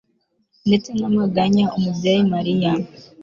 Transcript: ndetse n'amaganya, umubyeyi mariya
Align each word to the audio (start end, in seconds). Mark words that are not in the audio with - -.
ndetse 0.67 0.89
n'amaganya, 0.99 1.65
umubyeyi 1.77 2.21
mariya 2.33 2.71